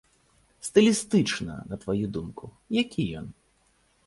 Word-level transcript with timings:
Стылістычна, 0.67 1.57
на 1.75 1.79
тваю 1.83 2.05
думку, 2.17 2.45
які 2.81 3.07
ён? 3.23 3.31